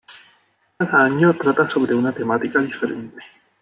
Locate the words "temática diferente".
2.11-3.21